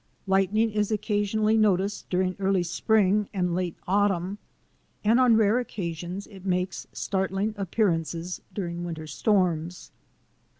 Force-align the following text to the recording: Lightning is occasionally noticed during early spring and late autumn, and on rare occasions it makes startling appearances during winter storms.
Lightning 0.25 0.71
is 0.71 0.91
occasionally 0.91 1.57
noticed 1.59 2.09
during 2.09 2.35
early 2.39 2.63
spring 2.63 3.29
and 3.35 3.53
late 3.53 3.75
autumn, 3.87 4.39
and 5.03 5.19
on 5.19 5.37
rare 5.37 5.59
occasions 5.59 6.25
it 6.25 6.43
makes 6.43 6.87
startling 6.91 7.53
appearances 7.55 8.41
during 8.51 8.83
winter 8.83 9.05
storms. 9.05 9.91